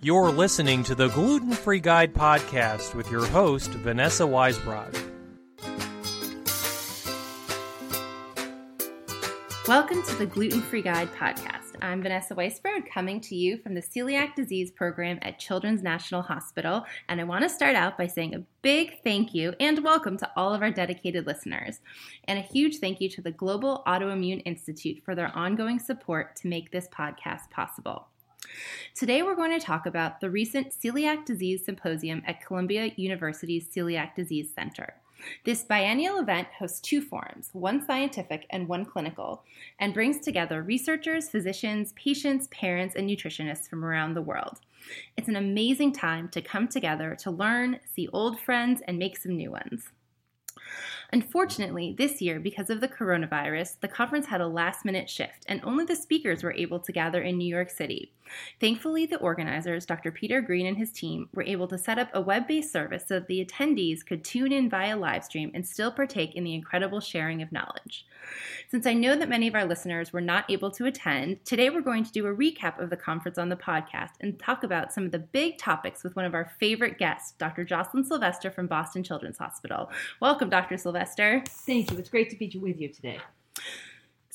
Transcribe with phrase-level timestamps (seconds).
[0.00, 4.94] You're listening to the Gluten Free Guide podcast with your host, Vanessa Weisbrod.
[9.66, 11.74] Welcome to the Gluten Free Guide podcast.
[11.82, 16.84] I'm Vanessa Weisbrod coming to you from the Celiac Disease Program at Children's National Hospital.
[17.08, 20.30] And I want to start out by saying a big thank you and welcome to
[20.36, 21.80] all of our dedicated listeners.
[22.22, 26.46] And a huge thank you to the Global Autoimmune Institute for their ongoing support to
[26.46, 28.06] make this podcast possible.
[28.94, 34.14] Today, we're going to talk about the recent Celiac Disease Symposium at Columbia University's Celiac
[34.14, 34.94] Disease Center.
[35.44, 39.44] This biennial event hosts two forums, one scientific and one clinical,
[39.80, 44.60] and brings together researchers, physicians, patients, parents, and nutritionists from around the world.
[45.16, 49.36] It's an amazing time to come together to learn, see old friends, and make some
[49.36, 49.88] new ones.
[51.10, 55.58] Unfortunately, this year, because of the coronavirus, the conference had a last minute shift, and
[55.64, 58.12] only the speakers were able to gather in New York City.
[58.60, 60.12] Thankfully, the organizers, Dr.
[60.12, 63.14] Peter Green and his team, were able to set up a web based service so
[63.14, 67.00] that the attendees could tune in via live stream and still partake in the incredible
[67.00, 68.06] sharing of knowledge.
[68.70, 71.80] Since I know that many of our listeners were not able to attend, today we're
[71.80, 75.06] going to do a recap of the conference on the podcast and talk about some
[75.06, 77.64] of the big topics with one of our favorite guests, Dr.
[77.64, 79.90] Jocelyn Silvester from Boston Children's Hospital.
[80.20, 80.76] Welcome, Dr.
[80.76, 80.97] Silvester.
[81.46, 81.98] Thank you.
[81.98, 83.18] It's great to be with you today.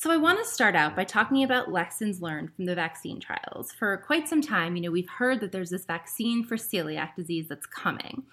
[0.04, 3.72] So, I want to start out by talking about lessons learned from the vaccine trials.
[3.72, 7.46] For quite some time, you know, we've heard that there's this vaccine for celiac disease
[7.48, 8.24] that's coming.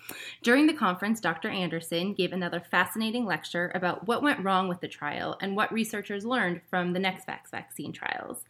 [0.43, 1.49] During the conference, Dr.
[1.49, 6.25] Anderson gave another fascinating lecture about what went wrong with the trial and what researchers
[6.25, 8.43] learned from the Nexvax vaccine trials.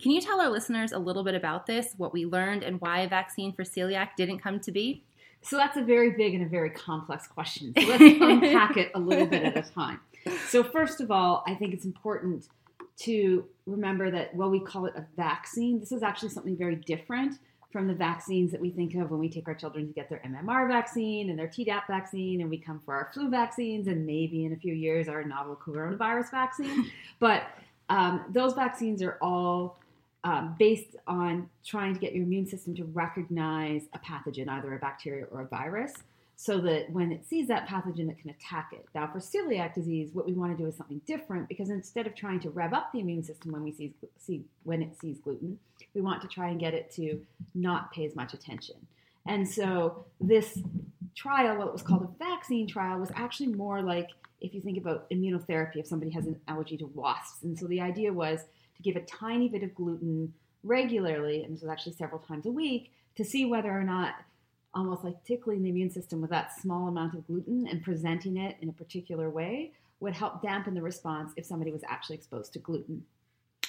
[0.00, 3.00] Can you tell our listeners a little bit about this, what we learned, and why
[3.00, 5.02] a vaccine for celiac didn't come to be?
[5.42, 7.72] So, that's a very big and a very complex question.
[7.78, 10.00] So, let's unpack it a little bit at a time.
[10.48, 12.48] So, first of all, I think it's important
[12.98, 17.38] to remember that while we call it a vaccine, this is actually something very different
[17.70, 20.20] from the vaccines that we think of when we take our children to get their
[20.26, 24.46] MMR vaccine and their Tdap vaccine, and we come for our flu vaccines, and maybe
[24.46, 26.90] in a few years our novel coronavirus vaccine.
[27.20, 27.44] but
[27.90, 29.78] um, those vaccines are all
[30.24, 34.78] um, based on trying to get your immune system to recognize a pathogen, either a
[34.78, 35.92] bacteria or a virus
[36.40, 38.86] so that when it sees that pathogen, it can attack it.
[38.94, 42.14] Now, for celiac disease, what we want to do is something different because instead of
[42.14, 45.58] trying to rev up the immune system when we see, see when it sees gluten,
[45.94, 47.20] we want to try and get it to
[47.56, 48.76] not pay as much attention.
[49.26, 50.60] And so this
[51.16, 54.08] trial, what was called a vaccine trial, was actually more like
[54.40, 57.42] if you think about immunotherapy, if somebody has an allergy to wasps.
[57.42, 58.44] And so the idea was
[58.78, 60.32] to give a tiny bit of gluten
[60.64, 64.14] regularly, and this was actually several times a week, to see whether or not
[64.74, 68.56] almost like tickling the immune system with that small amount of gluten and presenting it
[68.60, 72.58] in a particular way would help dampen the response if somebody was actually exposed to
[72.58, 73.02] gluten.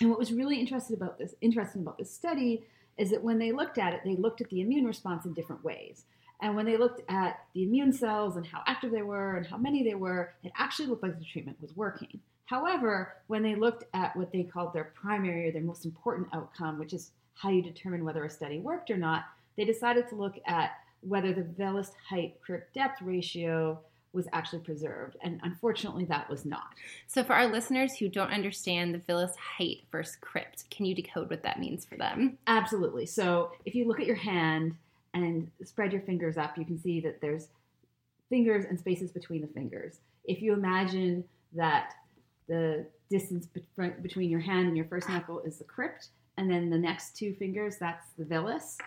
[0.01, 2.63] And what was really interesting about this interesting about this study
[2.97, 5.63] is that when they looked at it, they looked at the immune response in different
[5.63, 6.05] ways.
[6.41, 9.57] And when they looked at the immune cells and how active they were and how
[9.57, 12.19] many they were, it actually looked like the treatment was working.
[12.49, 16.79] However, when they looked at what they called their primary or their most important outcome,
[16.79, 20.39] which is how you determine whether a study worked or not, they decided to look
[20.47, 20.71] at
[21.01, 23.79] whether the villus height crypt depth ratio
[24.13, 25.15] was actually preserved.
[25.21, 26.73] And unfortunately, that was not.
[27.05, 31.29] So, for our listeners who don't understand the villus height versus crypt, can you decode
[31.29, 32.39] what that means for them?
[32.47, 33.05] Absolutely.
[33.05, 34.75] So, if you look at your hand
[35.13, 37.49] and spread your fingers up, you can see that there's
[38.27, 39.99] fingers and spaces between the fingers.
[40.25, 41.23] If you imagine
[41.53, 41.93] that
[42.49, 43.47] the distance
[44.01, 47.33] between your hand and your first knuckle is the crypt, and then the next two
[47.35, 48.77] fingers, that's the villus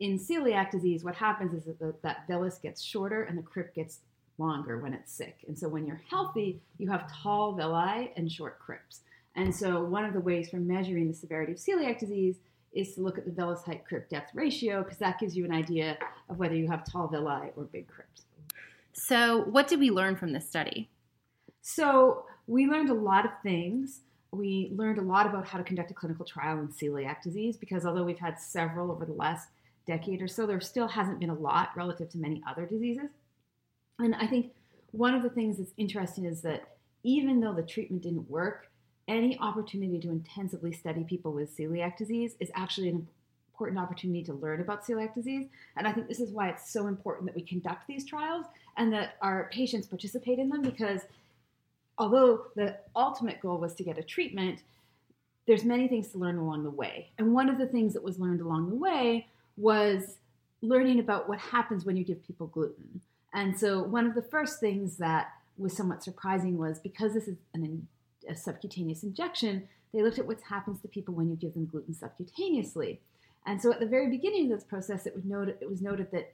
[0.00, 3.74] in celiac disease, what happens is that the, that villus gets shorter and the crypt
[3.74, 4.00] gets
[4.38, 5.44] longer when it's sick.
[5.48, 9.00] And so when you're healthy, you have tall villi and short crypts.
[9.34, 12.36] And so one of the ways for measuring the severity of celiac disease
[12.72, 15.52] is to look at the villus height crypt depth ratio because that gives you an
[15.52, 18.22] idea of whether you have tall villi or big crypts.
[18.92, 20.90] So, what did we learn from this study?
[21.62, 24.00] So, we learned a lot of things.
[24.32, 27.86] We learned a lot about how to conduct a clinical trial in celiac disease because
[27.86, 29.48] although we've had several over the last
[29.86, 33.10] decade or so, there still hasn't been a lot relative to many other diseases.
[33.98, 34.52] And I think
[34.92, 38.70] one of the things that's interesting is that even though the treatment didn't work,
[39.06, 43.06] any opportunity to intensively study people with celiac disease is actually an
[43.52, 45.46] important opportunity to learn about celiac disease.
[45.76, 48.46] And I think this is why it's so important that we conduct these trials
[48.76, 51.02] and that our patients participate in them because
[51.98, 54.62] although the ultimate goal was to get a treatment,
[55.46, 57.10] there's many things to learn along the way.
[57.18, 60.18] And one of the things that was learned along the way was
[60.60, 63.00] learning about what happens when you give people gluten.
[63.34, 67.36] And so, one of the first things that was somewhat surprising was because this is
[67.54, 67.86] an,
[68.28, 71.94] a subcutaneous injection, they looked at what happens to people when you give them gluten
[71.94, 72.98] subcutaneously.
[73.46, 76.10] And so at the very beginning of this process, it was noted, it was noted
[76.12, 76.32] that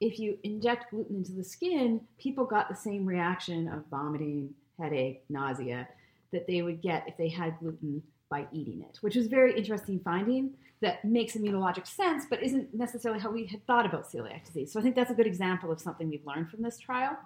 [0.00, 5.24] if you inject gluten into the skin, people got the same reaction of vomiting, headache,
[5.28, 5.88] nausea
[6.32, 10.00] that they would get if they had gluten by eating it, which is very interesting
[10.04, 10.50] finding
[10.82, 14.72] that makes immunologic sense, but isn't necessarily how we had thought about celiac disease.
[14.72, 17.16] So I think that's a good example of something we've learned from this trial.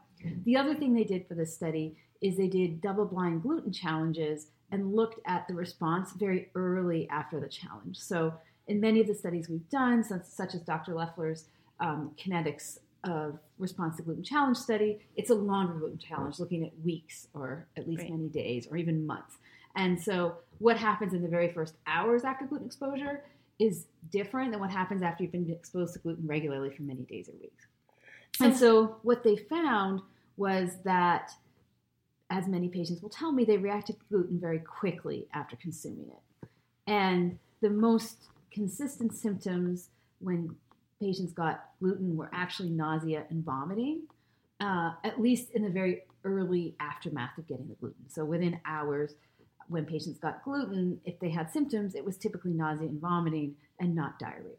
[0.44, 4.48] The other thing they did for this study is they did double blind gluten challenges
[4.70, 7.98] and looked at the response very early after the challenge.
[7.98, 8.34] So
[8.68, 10.92] in many of the studies we've done, such as Dr.
[10.92, 11.46] Leffler's
[11.80, 16.72] um, kinetics of response to gluten challenge study, it's a longer gluten challenge, looking at
[16.84, 18.10] weeks or at least right.
[18.10, 19.36] many days or even months.
[19.76, 23.24] And so, what happens in the very first hours after gluten exposure
[23.58, 27.28] is different than what happens after you've been exposed to gluten regularly for many days
[27.28, 27.66] or weeks.
[28.36, 30.00] So, and so, what they found
[30.36, 31.30] was that,
[32.30, 36.48] as many patients will tell me, they reacted to gluten very quickly after consuming it.
[36.86, 39.88] And the most consistent symptoms
[40.18, 40.54] when
[41.00, 44.02] patients got gluten were actually nausea and vomiting,
[44.60, 48.08] uh, at least in the very early aftermath of getting the gluten.
[48.08, 49.14] So within hours,
[49.68, 53.94] when patients got gluten, if they had symptoms, it was typically nausea and vomiting and
[53.94, 54.56] not diarrhea.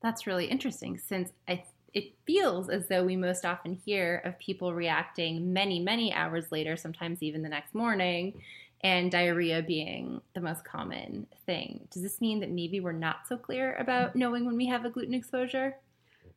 [0.00, 4.72] That's really interesting since I, it feels as though we most often hear of people
[4.72, 8.40] reacting many, many hours later, sometimes even the next morning,
[8.82, 11.88] and diarrhea being the most common thing.
[11.90, 14.90] Does this mean that maybe we're not so clear about knowing when we have a
[14.90, 15.76] gluten exposure?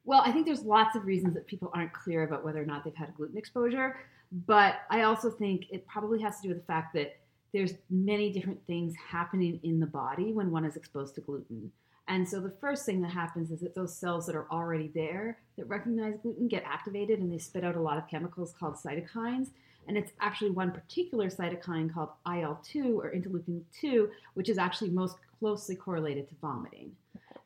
[0.04, 2.84] Well, I think there's lots of reasons that people aren't clear about whether or not
[2.84, 3.98] they've had a gluten exposure,
[4.48, 7.18] but I also think it probably has to do with the fact that
[7.54, 11.72] there's many different things happening in the body when one is exposed to gluten.
[12.08, 15.38] And so the first thing that happens is that those cells that are already there
[15.58, 19.50] that recognize gluten get activated and they spit out a lot of chemicals called cytokines.
[19.88, 24.90] And it's actually one particular cytokine called IL 2 or interleukin 2, which is actually
[24.90, 26.92] most closely correlated to vomiting.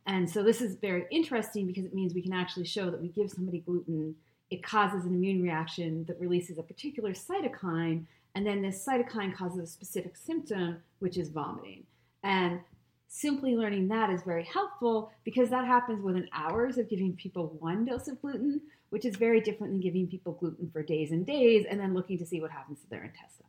[0.06, 3.08] And so this is very interesting because it means we can actually show that we
[3.08, 4.16] give somebody gluten,
[4.52, 8.06] it causes an immune reaction that releases a particular cytokine,
[8.36, 11.84] and then this cytokine causes a specific symptom, which is vomiting.
[12.24, 12.60] And
[13.08, 17.86] simply learning that is very helpful because that happens within hours of giving people one
[17.86, 21.66] dose of gluten, which is very different than giving people gluten for days and days
[21.70, 23.46] and then looking to see what happens to their intestine.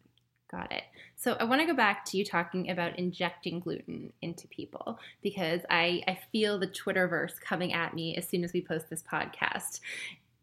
[0.50, 0.84] Got it.
[1.16, 5.60] So I want to go back to you talking about injecting gluten into people because
[5.70, 9.80] I, I feel the Twitterverse coming at me as soon as we post this podcast.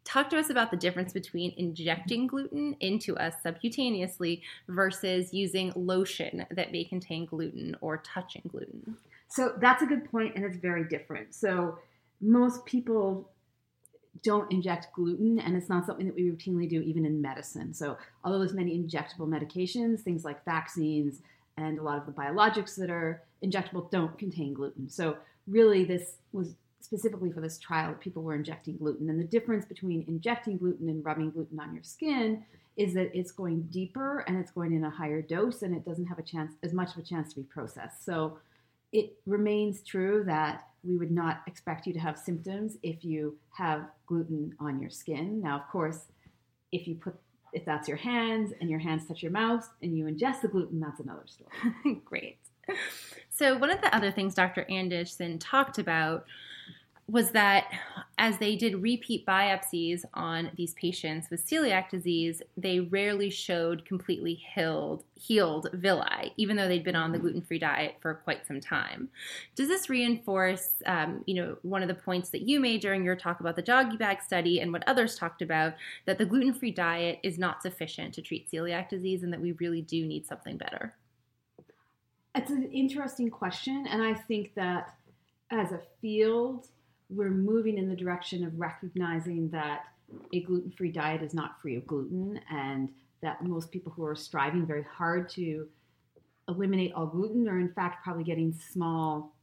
[0.04, 6.44] Talk to us about the difference between injecting gluten into us subcutaneously versus using lotion
[6.50, 8.98] that may contain gluten or touching gluten.
[9.28, 11.34] So that's a good point, and it's very different.
[11.34, 11.78] So
[12.20, 13.30] most people
[14.22, 17.74] don't inject gluten, and it's not something that we routinely do even in medicine.
[17.74, 21.20] So, although there's many injectable medications, things like vaccines
[21.56, 24.88] and a lot of the biologics that are injectable don't contain gluten.
[24.88, 25.16] So,
[25.46, 29.08] really, this was specifically for this trial that people were injecting gluten.
[29.08, 32.44] And the difference between injecting gluten and rubbing gluten on your skin
[32.76, 36.06] is that it's going deeper and it's going in a higher dose, and it doesn't
[36.06, 38.04] have a chance as much of a chance to be processed.
[38.04, 38.38] So,
[38.92, 43.86] it remains true that we would not expect you to have symptoms if you have
[44.06, 45.40] gluten on your skin.
[45.40, 46.06] Now, of course,
[46.72, 47.14] if you put
[47.52, 50.80] if that's your hands and your hands touch your mouth and you ingest the gluten,
[50.80, 52.00] that's another story.
[52.04, 52.38] Great.
[53.30, 54.64] So, one of the other things Dr.
[54.68, 56.24] Anderson talked about
[57.06, 57.66] was that
[58.16, 64.34] as they did repeat biopsies on these patients with celiac disease, they rarely showed completely
[64.34, 69.08] healed, healed villi, even though they'd been on the gluten-free diet for quite some time.
[69.54, 73.16] Does this reinforce, um, you know, one of the points that you made during your
[73.16, 75.74] talk about the doggy bag study and what others talked about,
[76.06, 79.82] that the gluten-free diet is not sufficient to treat celiac disease and that we really
[79.82, 80.94] do need something better?
[82.34, 84.94] It's an interesting question, and I think that
[85.50, 86.68] as a field,
[87.14, 89.86] we're moving in the direction of recognizing that
[90.32, 92.90] a gluten free diet is not free of gluten and
[93.22, 95.66] that most people who are striving very hard to
[96.48, 99.34] eliminate all gluten are in fact probably getting small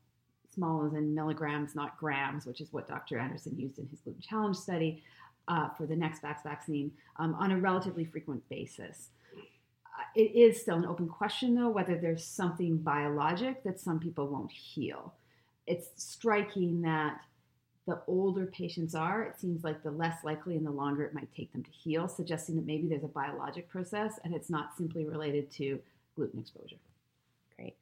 [0.53, 4.21] small as in milligrams not grams which is what dr anderson used in his gluten
[4.21, 5.01] challenge study
[5.47, 9.09] uh, for the Nexvax vaccine um, on a relatively frequent basis.
[10.15, 14.51] It is still an open question though whether there's something biologic that some people won't
[14.51, 15.13] heal.
[15.67, 17.21] It's striking that
[17.87, 21.33] the older patients are, it seems like the less likely and the longer it might
[21.35, 25.05] take them to heal, suggesting that maybe there's a biologic process and it's not simply
[25.05, 25.79] related to
[26.15, 26.75] gluten exposure.
[27.55, 27.75] Great.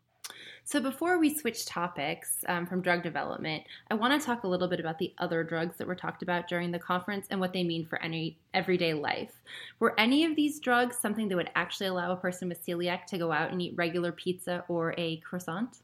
[0.63, 4.69] So, before we switch topics um, from drug development, I want to talk a little
[4.69, 7.63] bit about the other drugs that were talked about during the conference and what they
[7.65, 9.33] mean for any everyday life.
[9.79, 13.17] Were any of these drugs something that would actually allow a person with celiac to
[13.17, 15.79] go out and eat regular pizza or a croissant?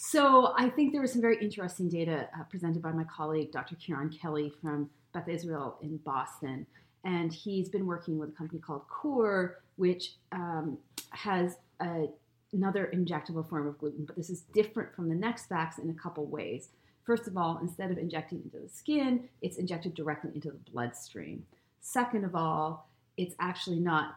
[0.00, 3.74] So I think there was some very interesting data uh, presented by my colleague, Dr.
[3.74, 6.64] Ciarán Kelly from Beth Israel in Boston.
[7.04, 10.78] And he's been working with a company called COUR, which um,
[11.10, 12.06] has a,
[12.52, 16.26] another injectable form of gluten, but this is different from the Nexvax in a couple
[16.26, 16.68] ways.
[17.04, 21.44] First of all, instead of injecting into the skin, it's injected directly into the bloodstream.
[21.80, 24.14] Second of all, it's actually not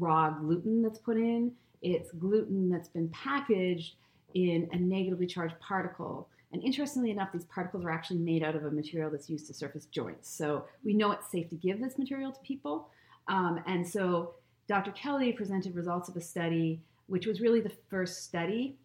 [0.00, 3.94] raw gluten that's put in, it's gluten that's been packaged
[4.34, 6.28] in a negatively charged particle.
[6.52, 9.54] And interestingly enough, these particles are actually made out of a material that's used to
[9.54, 10.30] surface joints.
[10.30, 12.88] So we know it's safe to give this material to people.
[13.28, 14.34] Um, and so
[14.68, 14.92] Dr.
[14.92, 18.76] Kelly presented results of a study, which was really the first study.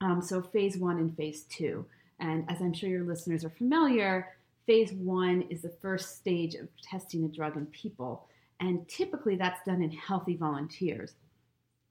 [0.00, 1.86] Um, so phase one and phase two.
[2.18, 4.28] And as I'm sure your listeners are familiar,
[4.66, 8.26] phase one is the first stage of testing a drug in people.
[8.60, 11.14] And typically that's done in healthy volunteers.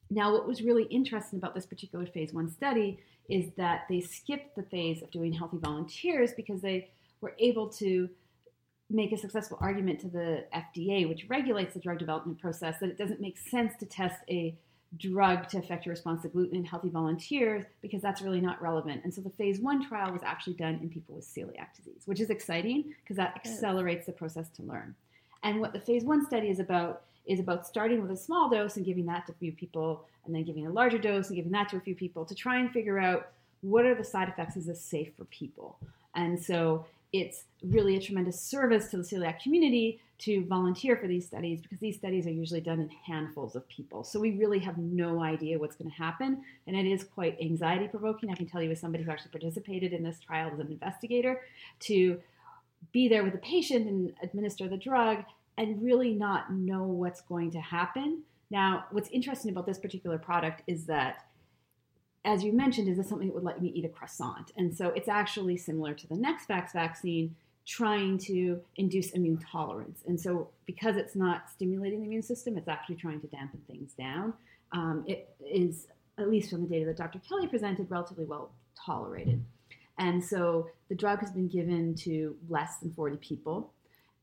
[0.09, 2.99] Now, what was really interesting about this particular phase one study
[3.29, 6.89] is that they skipped the phase of doing healthy volunteers because they
[7.21, 8.09] were able to
[8.89, 12.97] make a successful argument to the FDA, which regulates the drug development process, that it
[12.97, 14.57] doesn't make sense to test a
[14.97, 19.03] drug to affect your response to gluten in healthy volunteers because that's really not relevant.
[19.03, 22.19] And so the phase one trial was actually done in people with celiac disease, which
[22.19, 24.95] is exciting because that accelerates the process to learn.
[25.43, 28.75] And what the phase one study is about is about starting with a small dose
[28.75, 31.51] and giving that to a few people, and then giving a larger dose and giving
[31.51, 33.31] that to a few people to try and figure out
[33.61, 35.77] what are the side effects, is this safe for people?
[36.15, 41.25] And so it's really a tremendous service to the celiac community to volunteer for these
[41.25, 44.03] studies because these studies are usually done in handfuls of people.
[44.03, 46.43] So we really have no idea what's going to happen.
[46.67, 48.29] And it is quite anxiety provoking.
[48.29, 51.41] I can tell you, as somebody who actually participated in this trial as an investigator,
[51.81, 52.19] to
[52.91, 55.23] be there with the patient and administer the drug
[55.59, 58.23] and really not know what's going to happen.
[58.49, 61.25] Now, what's interesting about this particular product is that,
[62.23, 64.51] as you mentioned, is this something that would let me eat a croissant?
[64.55, 67.35] And so it's actually similar to the Nexvax vaccine,
[67.67, 69.99] trying to induce immune tolerance.
[70.07, 73.91] And so, because it's not stimulating the immune system, it's actually trying to dampen things
[73.91, 74.33] down.
[74.71, 75.87] Um, it is,
[76.17, 77.19] at least from the data that Dr.
[77.19, 78.51] Kelly presented, relatively well
[78.85, 79.43] tolerated.
[79.97, 83.73] And so the drug has been given to less than 40 people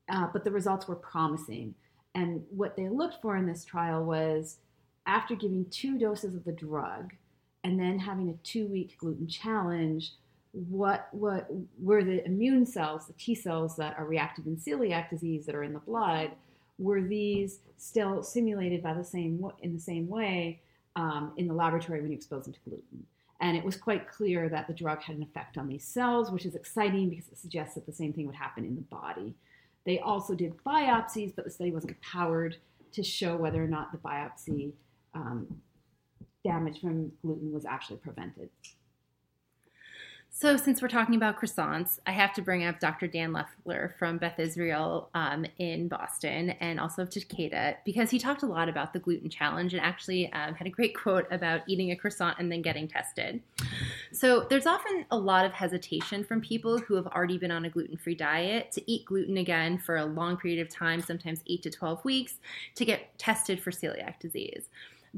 [0.09, 1.75] uh, but the results were promising.
[2.15, 4.59] And what they looked for in this trial was
[5.07, 7.13] after giving two doses of the drug
[7.65, 10.13] and then having a two week gluten challenge,
[10.53, 11.49] what, what
[11.79, 15.65] were the immune cells, the T cells that are reactive in celiac disease that are
[15.65, 16.31] in the blood,
[16.79, 20.61] were these still simulated by the same in the same way
[20.95, 23.07] um, in the laboratory when you expose them to gluten?
[23.41, 26.47] And it was quite clear that the drug had an effect on these cells, which
[26.47, 29.35] is exciting because it suggests that the same thing would happen in the body.
[29.87, 32.57] They also did biopsies, but the study wasn't powered
[32.93, 34.73] to show whether or not the biopsy
[35.15, 35.47] um,
[36.45, 38.51] damage from gluten was actually prevented.
[40.39, 43.07] So, since we're talking about croissants, I have to bring up Dr.
[43.07, 48.43] Dan Leffler from Beth Israel um, in Boston and also of Takeda because he talked
[48.43, 51.91] a lot about the gluten challenge and actually um, had a great quote about eating
[51.91, 53.41] a croissant and then getting tested.
[54.13, 57.71] So, there's often a lot of hesitation from people who have already been on a
[57.71, 61.63] gluten free diet to eat gluten again for a long period of time, sometimes 8
[61.63, 62.35] to 12 weeks,
[62.75, 64.69] to get tested for celiac disease.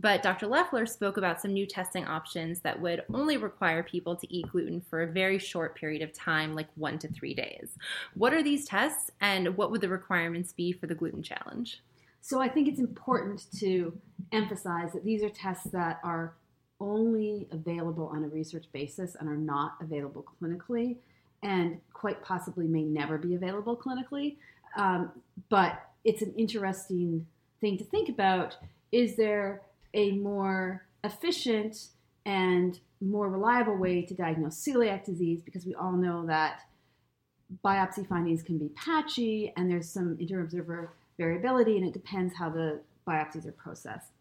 [0.00, 0.47] But Dr.
[0.47, 4.81] Leffler spoke about some new testing options that would only require people to eat gluten
[4.81, 7.71] for a very short period of time, like one to three days.
[8.14, 11.83] What are these tests, and what would the requirements be for the gluten challenge?
[12.21, 13.93] So I think it's important to
[14.31, 16.35] emphasize that these are tests that are
[16.81, 20.99] only available on a research basis and are not available clinically,
[21.43, 24.37] and quite possibly may never be available clinically.
[24.76, 25.11] Um,
[25.49, 27.26] but it's an interesting
[27.61, 28.57] thing to think about.
[28.93, 29.62] Is there
[29.99, 31.88] a more efficient
[32.25, 36.62] and more reliable way to diagnose celiac disease because we all know that
[37.64, 42.81] biopsy findings can be patchy and there's some inter-observer variability and it depends how the
[43.09, 44.12] biopsies are processed.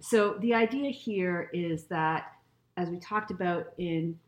[0.00, 2.32] So the idea here is that,
[2.76, 4.18] as we talked about in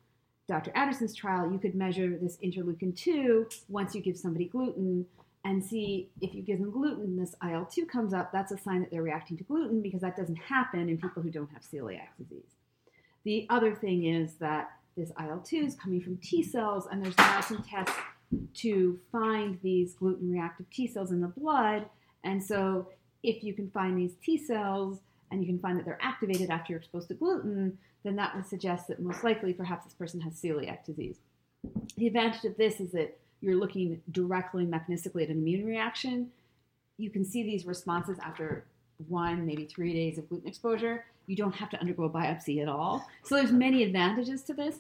[0.49, 0.71] Dr.
[0.75, 5.05] Anderson's trial, you could measure this interleukin 2 once you give somebody gluten
[5.45, 8.81] and see if you give them gluten, this IL 2 comes up, that's a sign
[8.81, 12.09] that they're reacting to gluten because that doesn't happen in people who don't have celiac
[12.19, 12.57] disease.
[13.25, 17.17] The other thing is that this IL 2 is coming from T cells, and there's
[17.19, 17.93] now some tests
[18.55, 21.87] to find these gluten reactive T cells in the blood.
[22.23, 22.89] And so,
[23.23, 26.73] if you can find these T cells and you can find that they're activated after
[26.73, 30.35] you're exposed to gluten, then that would suggest that most likely perhaps this person has
[30.35, 31.17] celiac disease.
[31.97, 36.31] The advantage of this is that you're looking directly mechanistically at an immune reaction,
[36.97, 38.65] you can see these responses after
[39.09, 41.05] one, maybe three days of gluten exposure.
[41.27, 43.07] You don't have to undergo a biopsy at all.
[43.23, 44.79] So there's many advantages to this.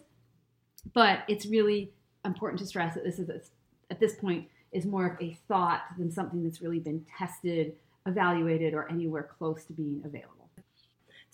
[0.92, 1.90] But it's really
[2.24, 3.30] important to stress that this is,
[3.90, 7.74] at this point, is more of a thought than something that's really been tested,
[8.06, 10.43] evaluated, or anywhere close to being available.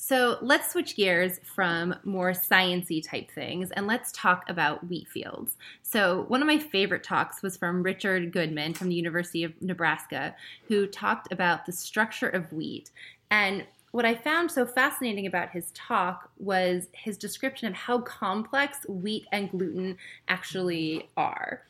[0.02, 5.58] So let's switch gears from more sciency type things and let's talk about wheat fields.
[5.82, 10.34] So one of my favorite talks was from Richard Goodman from the University of Nebraska,
[10.68, 12.90] who talked about the structure of wheat.
[13.30, 18.78] And what I found so fascinating about his talk was his description of how complex
[18.88, 21.62] wheat and gluten actually are.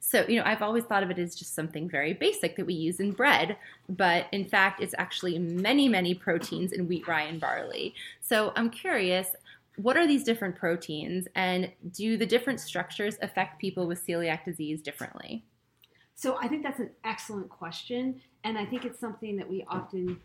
[0.00, 2.74] So, you know, I've always thought of it as just something very basic that we
[2.74, 3.56] use in bread,
[3.88, 7.94] but in fact, it's actually many, many proteins in wheat, rye, and barley.
[8.20, 9.28] So, I'm curious
[9.76, 14.80] what are these different proteins, and do the different structures affect people with celiac disease
[14.80, 15.44] differently?
[16.14, 20.18] So, I think that's an excellent question, and I think it's something that we often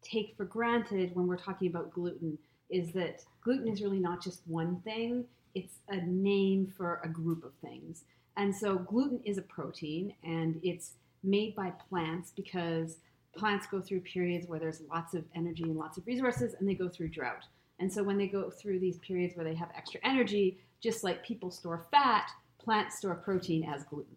[0.00, 2.38] take for granted when we're talking about gluten
[2.70, 5.24] is that gluten is really not just one thing,
[5.54, 8.04] it's a name for a group of things.
[8.36, 12.98] And so gluten is a protein and it's made by plants because
[13.36, 16.74] plants go through periods where there's lots of energy and lots of resources and they
[16.74, 17.44] go through drought.
[17.80, 21.24] And so when they go through these periods where they have extra energy, just like
[21.24, 24.16] people store fat, plants store protein as gluten.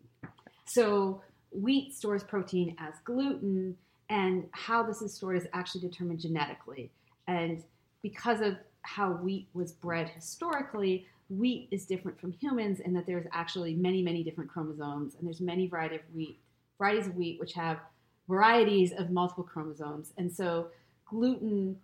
[0.66, 1.22] So
[1.52, 3.76] wheat stores protein as gluten,
[4.10, 6.92] and how this is stored is actually determined genetically.
[7.28, 7.64] And
[8.02, 13.26] because of how wheat was bred historically, wheat is different from humans in that there's
[13.32, 16.40] actually many, many different chromosomes, and there's many variety of wheat,
[16.78, 17.80] varieties of wheat which have
[18.28, 20.14] varieties of multiple chromosomes.
[20.18, 20.68] And so
[21.06, 21.78] gluten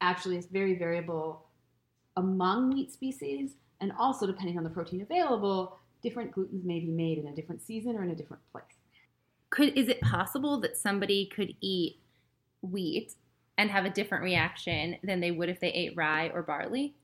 [0.00, 1.46] actually is very variable
[2.16, 7.18] among wheat species, and also depending on the protein available, different glutens may be made
[7.18, 8.64] in a different season or in a different place.
[9.50, 12.00] Could is it possible that somebody could eat
[12.62, 13.14] wheat
[13.58, 16.94] and have a different reaction than they would if they ate rye or barley?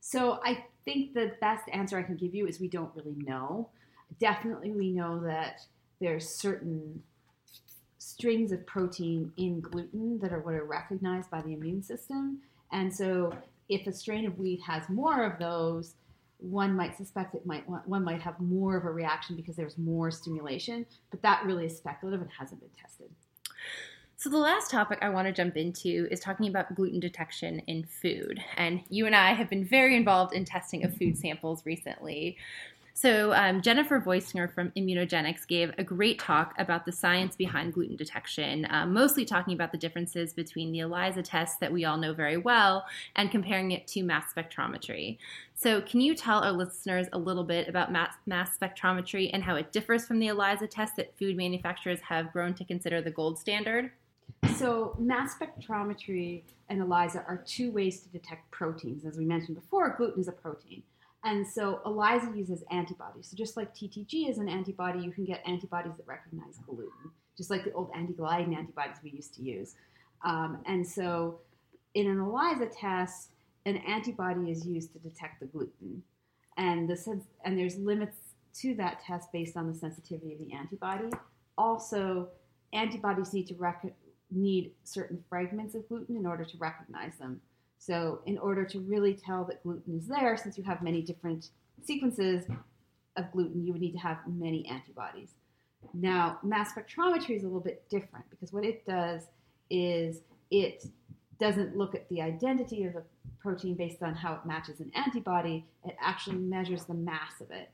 [0.00, 3.68] So I think the best answer I can give you is we don't really know.
[4.18, 5.60] Definitely, we know that
[6.00, 7.02] there's certain
[7.98, 12.40] strings of protein in gluten that are what are recognized by the immune system.
[12.72, 13.32] And so,
[13.68, 15.94] if a strain of wheat has more of those,
[16.38, 20.10] one might suspect it might one might have more of a reaction because there's more
[20.10, 23.10] stimulation, but that really is speculative and hasn't been tested.
[24.20, 27.84] So, the last topic I want to jump into is talking about gluten detection in
[27.84, 28.38] food.
[28.58, 32.36] And you and I have been very involved in testing of food samples recently.
[32.92, 37.96] So, um, Jennifer Voyksner from ImmunogenX gave a great talk about the science behind gluten
[37.96, 42.12] detection, um, mostly talking about the differences between the ELISA test that we all know
[42.12, 42.84] very well
[43.16, 45.16] and comparing it to mass spectrometry.
[45.54, 49.56] So, can you tell our listeners a little bit about mass, mass spectrometry and how
[49.56, 53.38] it differs from the ELISA test that food manufacturers have grown to consider the gold
[53.38, 53.92] standard?
[54.60, 59.06] So, mass spectrometry and ELISA are two ways to detect proteins.
[59.06, 60.82] As we mentioned before, gluten is a protein.
[61.24, 63.28] And so, ELISA uses antibodies.
[63.30, 67.48] So, just like TTG is an antibody, you can get antibodies that recognize gluten, just
[67.48, 69.76] like the old antigliadin antibodies we used to use.
[70.26, 71.40] Um, and so,
[71.94, 73.30] in an ELISA test,
[73.64, 76.02] an antibody is used to detect the gluten.
[76.58, 78.18] And, the sense, and there's limits
[78.56, 81.08] to that test based on the sensitivity of the antibody.
[81.56, 82.28] Also,
[82.72, 83.94] antibodies need to rec-
[84.30, 87.40] need certain fragments of gluten in order to recognize them.
[87.78, 91.50] So, in order to really tell that gluten is there, since you have many different
[91.82, 92.44] sequences
[93.16, 95.30] of gluten, you would need to have many antibodies.
[95.94, 99.22] Now, mass spectrometry is a little bit different because what it does
[99.70, 100.84] is it
[101.38, 103.02] doesn't look at the identity of a
[103.40, 107.70] protein based on how it matches an antibody, it actually measures the mass of it.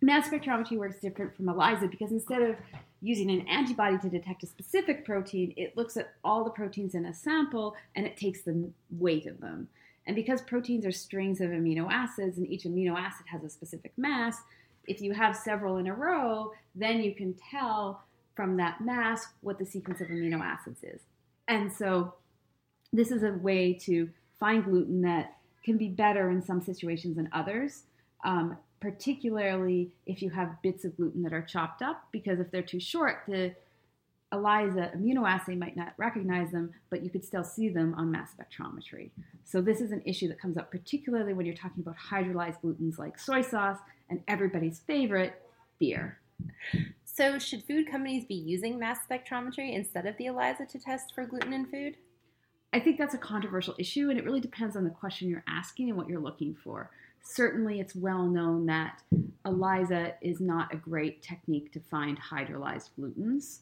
[0.00, 2.56] Mass spectrometry works different from ELISA because instead of
[3.04, 7.04] using an antibody to detect a specific protein, it looks at all the proteins in
[7.04, 9.68] a sample and it takes the weight of them.
[10.06, 13.92] And because proteins are strings of amino acids and each amino acid has a specific
[13.98, 14.38] mass,
[14.86, 18.02] if you have several in a row, then you can tell
[18.34, 21.02] from that mass what the sequence of amino acids is.
[21.46, 22.14] And so
[22.90, 24.08] this is a way to
[24.40, 27.82] find gluten that can be better in some situations than others.
[28.24, 32.60] Um, particularly if you have bits of gluten that are chopped up, because if they're
[32.60, 33.54] too short, the
[34.30, 39.08] ELISA immunoassay might not recognize them, but you could still see them on mass spectrometry.
[39.42, 42.98] So this is an issue that comes up particularly when you're talking about hydrolyzed glutens
[42.98, 43.78] like soy sauce
[44.10, 45.40] and everybody's favorite,
[45.78, 46.18] beer.
[47.06, 51.24] So should food companies be using mass spectrometry instead of the ELISA to test for
[51.24, 51.96] gluten in food?
[52.74, 55.88] I think that's a controversial issue, and it really depends on the question you're asking
[55.88, 56.90] and what you're looking for
[57.24, 59.02] certainly it's well known that
[59.44, 63.60] ELISA is not a great technique to find hydrolyzed glutens,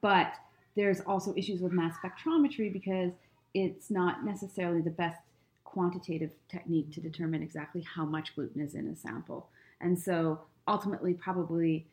[0.00, 0.34] but
[0.76, 3.12] there's also issues with mass spectrometry because
[3.54, 5.20] it's not necessarily the best
[5.64, 9.48] quantitative technique to determine exactly how much gluten is in a sample.
[9.80, 11.86] And so ultimately, probably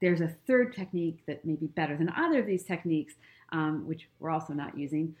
[0.00, 3.14] there's a third technique that may be better than either of these techniques,
[3.52, 5.14] um, which we're also not using.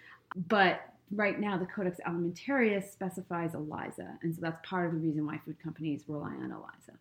[0.48, 4.18] But right now, the Codex Alimentarius specifies ELISA.
[4.22, 6.92] And so that's part of the reason why food companies rely on ELISA.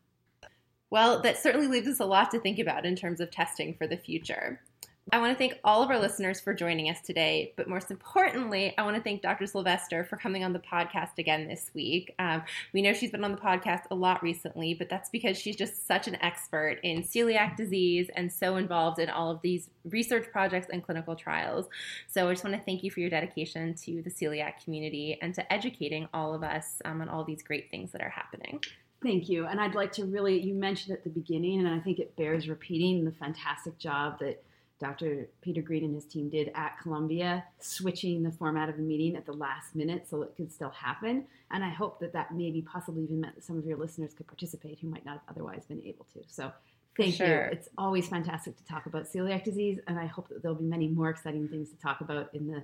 [0.89, 3.87] Well, that certainly leaves us a lot to think about in terms of testing for
[3.87, 4.61] the future.
[5.09, 8.73] I want to thank all of our listeners for joining us today, but most importantly,
[8.77, 9.47] I want to thank Dr.
[9.47, 12.13] Silvester for coming on the podcast again this week.
[12.19, 15.55] Um, we know she's been on the podcast a lot recently, but that's because she's
[15.55, 20.27] just such an expert in celiac disease and so involved in all of these research
[20.31, 21.65] projects and clinical trials.
[22.07, 25.33] So I just want to thank you for your dedication to the celiac community and
[25.33, 28.61] to educating all of us um, on all these great things that are happening.
[29.01, 29.47] Thank you.
[29.47, 32.47] And I'd like to really, you mentioned at the beginning, and I think it bears
[32.47, 34.43] repeating the fantastic job that
[34.81, 35.29] Dr.
[35.41, 39.27] Peter Green and his team did at Columbia, switching the format of the meeting at
[39.27, 41.25] the last minute so it could still happen.
[41.51, 44.25] And I hope that that maybe possibly even meant that some of your listeners could
[44.25, 46.21] participate who might not have otherwise been able to.
[46.27, 46.51] So
[46.97, 47.27] thank sure.
[47.27, 47.51] you.
[47.51, 50.87] It's always fantastic to talk about celiac disease, and I hope that there'll be many
[50.87, 52.63] more exciting things to talk about in the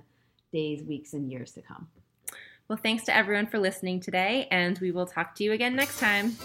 [0.52, 1.86] days, weeks, and years to come.
[2.66, 6.00] Well, thanks to everyone for listening today, and we will talk to you again next
[6.00, 6.36] time.